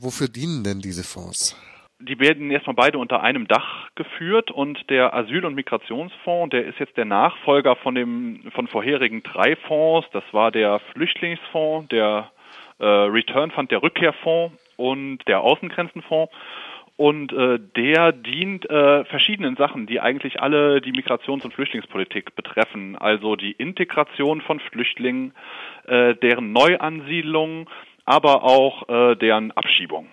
[0.00, 1.56] Wofür dienen denn diese Fonds?
[2.00, 6.78] Die werden erstmal beide unter einem Dach geführt und der Asyl- und Migrationsfonds, der ist
[6.78, 10.08] jetzt der Nachfolger von dem von vorherigen drei Fonds.
[10.12, 12.30] Das war der Flüchtlingsfonds, der
[12.78, 16.32] äh, Return Fund, der Rückkehrfonds und der Außengrenzenfonds.
[16.96, 22.96] Und äh, der dient äh, verschiedenen Sachen, die eigentlich alle die Migrations- und Flüchtlingspolitik betreffen.
[22.96, 25.32] Also die Integration von Flüchtlingen,
[25.86, 27.70] äh, deren Neuansiedlung,
[28.10, 30.08] aber auch äh, deren Abschiebung.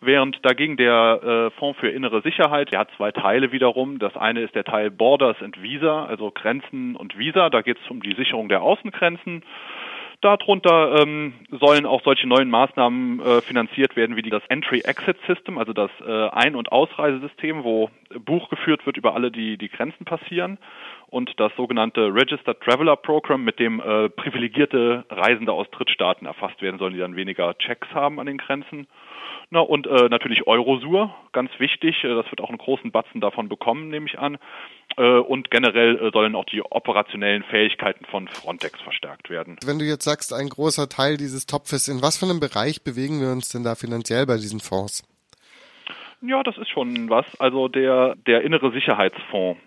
[0.00, 4.00] Während dagegen der äh, Fonds für innere Sicherheit, der hat zwei Teile wiederum.
[4.00, 7.48] Das eine ist der Teil Borders and Visa, also Grenzen und Visa.
[7.48, 9.44] Da geht es um die Sicherung der Außengrenzen.
[10.20, 15.90] Darunter ähm, sollen auch solche neuen Maßnahmen äh, finanziert werden wie das Entry-Exit-System, also das
[16.04, 20.58] äh, Ein- und Ausreisesystem, wo Buch geführt wird über alle, die die Grenzen passieren
[21.10, 26.78] und das sogenannte Registered Traveler Program, mit dem äh, privilegierte Reisende aus Drittstaaten erfasst werden
[26.78, 28.86] sollen, die dann weniger Checks haben an den Grenzen.
[29.50, 32.04] Na, und äh, natürlich Eurosur, ganz wichtig.
[32.04, 34.36] Äh, das wird auch einen großen Batzen davon bekommen, nehme ich an.
[34.98, 39.56] Äh, und generell äh, sollen auch die operationellen Fähigkeiten von Frontex verstärkt werden.
[39.64, 43.20] Wenn du jetzt sagst, ein großer Teil dieses Topfes, in was für einem Bereich bewegen
[43.22, 45.02] wir uns denn da finanziell bei diesen Fonds?
[46.20, 47.24] Ja, das ist schon was.
[47.40, 49.58] Also der, der innere Sicherheitsfonds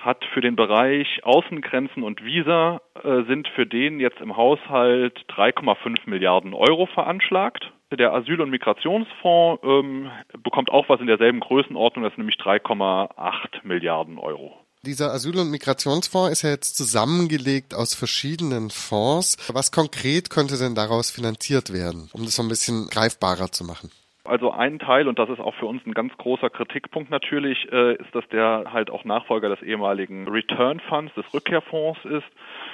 [0.00, 6.08] hat für den Bereich Außengrenzen und Visa äh, sind für den jetzt im Haushalt 3,5
[6.08, 7.72] Milliarden Euro veranschlagt.
[7.92, 10.10] Der Asyl- und Migrationsfonds ähm,
[10.42, 14.54] bekommt auch was in derselben Größenordnung, das ist nämlich 3,8 Milliarden Euro.
[14.82, 19.36] Dieser Asyl- und Migrationsfonds ist ja jetzt zusammengelegt aus verschiedenen Fonds.
[19.52, 23.90] Was konkret könnte denn daraus finanziert werden, um das so ein bisschen greifbarer zu machen?
[24.30, 27.94] Also ein Teil, und das ist auch für uns ein ganz großer Kritikpunkt natürlich, äh,
[27.96, 32.26] ist, dass der halt auch Nachfolger des ehemaligen Return Funds, des Rückkehrfonds ist,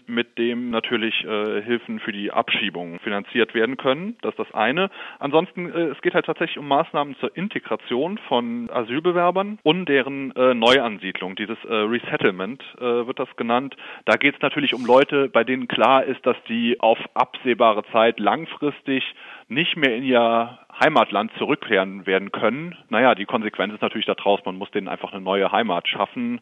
[0.06, 4.18] mit dem natürlich äh, Hilfen für die Abschiebung finanziert werden können.
[4.20, 4.90] Das ist das eine.
[5.18, 11.36] Ansonsten, äh, es geht halt tatsächlich um Maßnahmen zur Integration von Asylbewerbern und deren Neuansiedlung.
[11.36, 13.76] Dieses Resettlement wird das genannt.
[14.04, 18.20] Da geht es natürlich um Leute, bei denen klar ist, dass die auf absehbare Zeit
[18.20, 19.02] langfristig
[19.48, 22.76] nicht mehr in ihr Heimatland zurückkehren werden können.
[22.88, 26.38] Naja, die Konsequenz ist natürlich daraus, man muss denen einfach eine neue Heimat schaffen,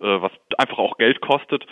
[0.00, 1.64] äh, was einfach auch Geld kostet.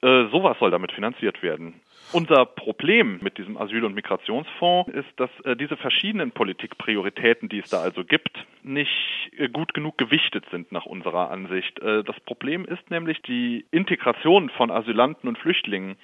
[0.00, 1.80] Äh, sowas soll damit finanziert werden.
[2.12, 7.68] Unser Problem mit diesem Asyl- und Migrationsfonds ist, dass äh, diese verschiedenen Politikprioritäten, die es
[7.68, 11.80] da also gibt, nicht äh, gut genug gewichtet sind nach unserer Ansicht.
[11.80, 15.96] Äh, das Problem ist nämlich die Integration von Asylanten und Flüchtlingen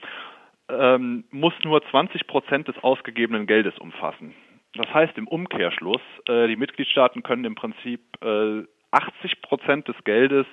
[0.69, 4.35] ähm, muss nur 20 Prozent des ausgegebenen Geldes umfassen.
[4.77, 10.47] Das heißt im Umkehrschluss, äh, die Mitgliedstaaten können im Prinzip äh, 80 Prozent des Geldes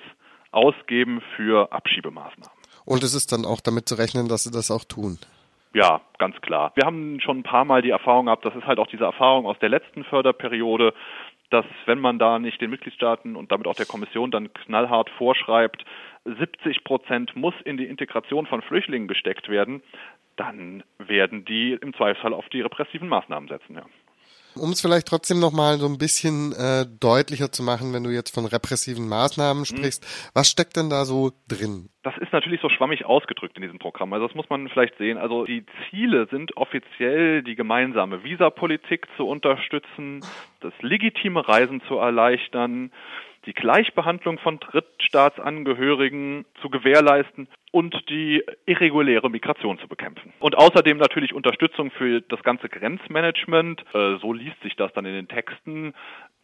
[0.52, 2.52] ausgeben für Abschiebemaßnahmen.
[2.84, 5.18] Und es ist dann auch damit zu rechnen, dass sie das auch tun.
[5.74, 6.72] Ja, ganz klar.
[6.74, 9.46] Wir haben schon ein paar Mal die Erfahrung gehabt, das ist halt auch diese Erfahrung
[9.46, 10.92] aus der letzten Förderperiode,
[11.50, 15.84] dass wenn man da nicht den Mitgliedstaaten und damit auch der Kommission dann knallhart vorschreibt,
[16.24, 19.82] 70 Prozent muss in die Integration von Flüchtlingen gesteckt werden,
[20.36, 23.74] dann werden die im Zweifelsfall auf die repressiven Maßnahmen setzen.
[23.74, 23.84] Ja.
[24.54, 28.34] Um es vielleicht trotzdem nochmal so ein bisschen äh, deutlicher zu machen, wenn du jetzt
[28.34, 30.30] von repressiven Maßnahmen sprichst, mhm.
[30.34, 31.88] was steckt denn da so drin?
[32.02, 34.12] Das ist natürlich so schwammig ausgedrückt in diesem Programm.
[34.12, 35.18] Also das muss man vielleicht sehen.
[35.18, 40.20] Also die Ziele sind offiziell die gemeinsame Visapolitik zu unterstützen,
[40.60, 42.90] das legitime Reisen zu erleichtern,
[43.46, 50.32] die Gleichbehandlung von Drittstaatsangehörigen zu gewährleisten und die irreguläre Migration zu bekämpfen.
[50.38, 53.82] Und außerdem natürlich Unterstützung für das ganze Grenzmanagement.
[53.94, 55.94] Äh, so liest sich das dann in den Texten.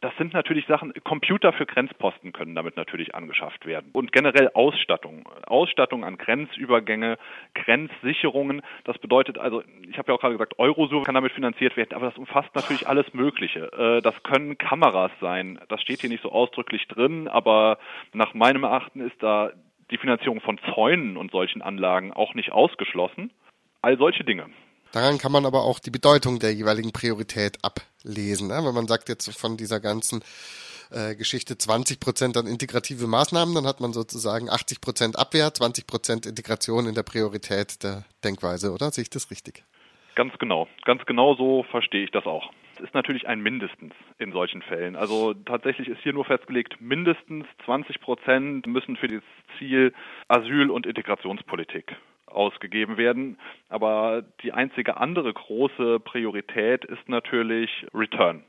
[0.00, 3.90] Das sind natürlich Sachen, Computer für Grenzposten können damit natürlich angeschafft werden.
[3.92, 5.28] Und generell Ausstattung.
[5.44, 7.18] Ausstattung an Grenzübergänge,
[7.54, 8.62] Grenzsicherungen.
[8.84, 12.06] Das bedeutet also, ich habe ja auch gerade gesagt, Eurosur kann damit finanziert werden, aber
[12.06, 13.72] das umfasst natürlich alles Mögliche.
[13.72, 15.58] Äh, das können Kameras sein.
[15.68, 17.78] Das steht hier nicht so ausdrücklich drin, aber
[18.12, 19.50] nach meinem Erachten ist da
[19.90, 23.32] die Finanzierung von Zäunen und solchen Anlagen auch nicht ausgeschlossen.
[23.82, 24.46] All solche Dinge.
[24.92, 27.58] Daran kann man aber auch die Bedeutung der jeweiligen Priorität
[28.08, 28.48] ablesen.
[28.48, 28.60] Ne?
[28.64, 30.22] Wenn man sagt jetzt von dieser ganzen
[30.90, 35.86] äh, Geschichte 20 Prozent an integrative Maßnahmen, dann hat man sozusagen 80 Prozent Abwehr, 20
[35.86, 38.90] Prozent Integration in der Priorität der Denkweise, oder?
[38.90, 39.64] Sehe ich das richtig?
[40.14, 40.66] Ganz genau.
[40.84, 42.50] Ganz genau so verstehe ich das auch
[42.80, 44.94] ist natürlich ein Mindestens in solchen Fällen.
[44.94, 49.22] Also tatsächlich ist hier nur festgelegt, mindestens 20 Prozent müssen für das
[49.58, 49.92] Ziel
[50.28, 51.96] Asyl- und Integrationspolitik
[52.30, 53.38] ausgegeben werden.
[53.68, 58.44] Aber die einzige andere große Priorität ist natürlich Return,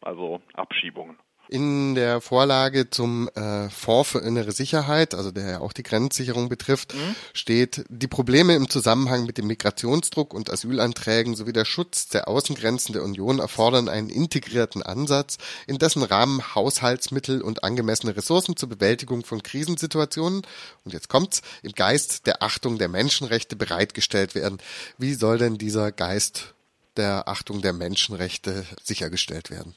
[0.00, 1.18] also Abschiebungen.
[1.52, 6.48] In der Vorlage zum äh, Fonds für innere Sicherheit, also der ja auch die Grenzsicherung
[6.48, 7.14] betrifft, mhm.
[7.34, 12.94] steht, die Probleme im Zusammenhang mit dem Migrationsdruck und Asylanträgen sowie der Schutz der Außengrenzen
[12.94, 19.22] der Union erfordern einen integrierten Ansatz, in dessen Rahmen Haushaltsmittel und angemessene Ressourcen zur Bewältigung
[19.22, 20.46] von Krisensituationen,
[20.86, 24.56] und jetzt kommt's, im Geist der Achtung der Menschenrechte bereitgestellt werden.
[24.96, 26.54] Wie soll denn dieser Geist
[26.96, 29.74] der Achtung der Menschenrechte sichergestellt werden?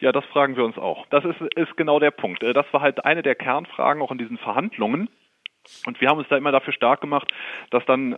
[0.00, 1.06] Ja, das fragen wir uns auch.
[1.08, 2.42] Das ist, ist genau der Punkt.
[2.42, 5.08] Äh, das war halt eine der Kernfragen auch in diesen Verhandlungen.
[5.86, 7.30] Und wir haben uns da immer dafür stark gemacht,
[7.70, 8.16] dass dann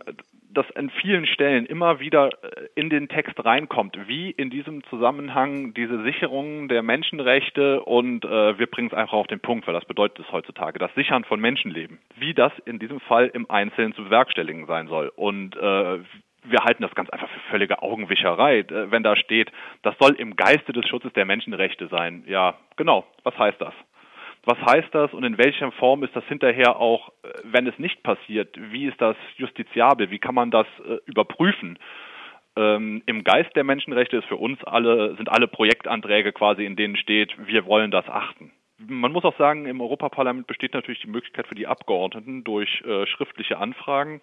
[0.53, 5.73] das an vielen Stellen immer wieder äh, in den Text reinkommt, wie in diesem Zusammenhang
[5.73, 9.85] diese Sicherung der Menschenrechte und äh, wir bringen es einfach auf den Punkt, weil das
[9.85, 14.03] bedeutet es heutzutage, das Sichern von Menschenleben, wie das in diesem Fall im Einzelnen zu
[14.03, 15.11] bewerkstelligen sein soll.
[15.15, 15.99] Und äh,
[16.43, 19.51] wir halten das ganz einfach für völlige Augenwischerei, äh, wenn da steht,
[19.83, 22.23] das soll im Geiste des Schutzes der Menschenrechte sein.
[22.27, 23.05] Ja, genau.
[23.23, 23.73] Was heißt das?
[24.43, 28.01] Was heißt das und in welcher Form ist das hinterher auch, äh, wenn es nicht
[28.03, 28.55] passiert?
[28.71, 30.09] Wie ist das justiziabel?
[30.09, 31.77] Wie kann man das äh, überprüfen?
[32.57, 36.97] Ähm, Im Geist der Menschenrechte ist für uns alle, sind alle Projektanträge quasi, in denen
[36.97, 38.51] steht, wir wollen das achten.
[38.87, 43.05] Man muss auch sagen, im Europaparlament besteht natürlich die Möglichkeit für die Abgeordneten durch äh,
[43.05, 44.21] schriftliche Anfragen,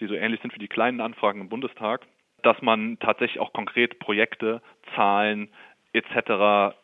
[0.00, 2.06] die so ähnlich sind wie die kleinen Anfragen im Bundestag,
[2.42, 4.60] dass man tatsächlich auch konkret Projekte,
[4.96, 5.48] Zahlen
[5.92, 6.76] etc.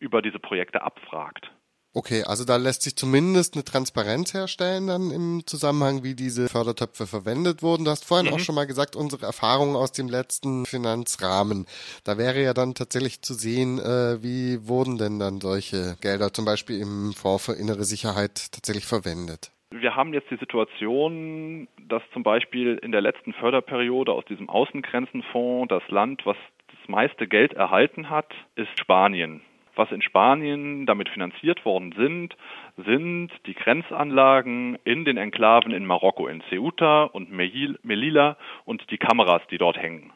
[0.00, 1.53] über diese Projekte abfragt.
[1.96, 7.06] Okay, also da lässt sich zumindest eine Transparenz herstellen dann im Zusammenhang, wie diese Fördertöpfe
[7.06, 7.84] verwendet wurden.
[7.84, 8.34] Du hast vorhin mhm.
[8.34, 11.66] auch schon mal gesagt, unsere Erfahrungen aus dem letzten Finanzrahmen.
[12.02, 16.44] Da wäre ja dann tatsächlich zu sehen, äh, wie wurden denn dann solche Gelder zum
[16.44, 19.52] Beispiel im Fonds für innere Sicherheit tatsächlich verwendet.
[19.70, 25.68] Wir haben jetzt die Situation, dass zum Beispiel in der letzten Förderperiode aus diesem Außengrenzenfonds
[25.68, 26.36] das Land, was
[26.68, 29.42] das meiste Geld erhalten hat, ist Spanien.
[29.76, 32.36] Was in Spanien damit finanziert worden sind,
[32.76, 39.42] sind die Grenzanlagen in den Enklaven in Marokko, in Ceuta und Melilla und die Kameras,
[39.50, 40.12] die dort hängen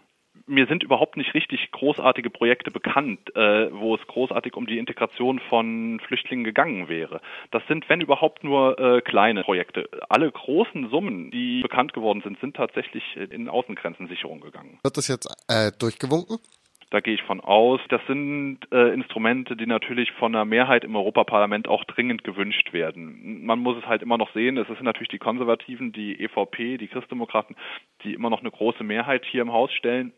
[0.48, 5.40] mir sind überhaupt nicht richtig großartige Projekte bekannt, äh, wo es großartig um die Integration
[5.48, 7.20] von Flüchtlingen gegangen wäre.
[7.50, 9.88] Das sind, wenn überhaupt, nur äh, kleine Projekte.
[10.08, 14.78] Alle großen Summen, die bekannt geworden sind, sind tatsächlich in Außengrenzensicherung gegangen.
[14.82, 16.38] Wird das jetzt äh, durchgewunken?
[16.90, 17.80] Da gehe ich von aus.
[17.88, 23.44] Das sind äh, Instrumente, die natürlich von einer Mehrheit im Europaparlament auch dringend gewünscht werden.
[23.44, 24.56] Man muss es halt immer noch sehen.
[24.56, 27.56] Es sind natürlich die Konservativen, die EVP, die Christdemokraten,
[28.02, 30.12] die immer noch eine große Mehrheit hier im Haus stellen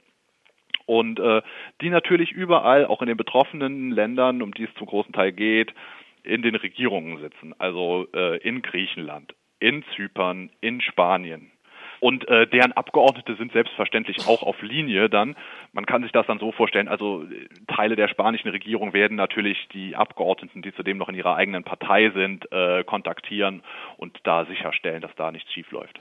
[0.87, 1.43] und äh,
[1.81, 5.73] die natürlich überall, auch in den betroffenen Ländern, um die es zum großen Teil geht,
[6.23, 7.55] in den Regierungen sitzen.
[7.59, 11.53] Also äh, in Griechenland, in Zypern, in Spanien.
[12.01, 15.37] Und äh, deren Abgeordnete sind selbstverständlich auch auf Linie dann.
[15.73, 19.69] Man kann sich das dann so vorstellen, also äh, Teile der spanischen Regierung werden natürlich
[19.73, 23.63] die Abgeordneten, die zudem noch in ihrer eigenen Partei sind, äh, kontaktieren
[23.97, 25.99] und da sicherstellen, dass da nichts schief läuft.